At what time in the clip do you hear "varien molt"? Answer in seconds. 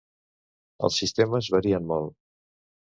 1.59-2.19